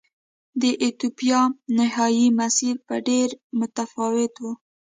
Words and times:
د 0.61 0.63
ایتوپیا 0.83 1.39
نهايي 1.77 2.27
مسیر 2.39 2.75
به 2.85 2.95
ډېر 3.07 3.29
متفاوت 3.59 4.33
و. 4.43 4.45